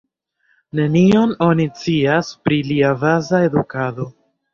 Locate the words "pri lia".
2.47-2.95